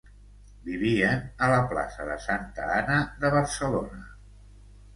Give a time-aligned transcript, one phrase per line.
[0.69, 4.05] Vivien a la plaça de Santa Anna de Barcelona.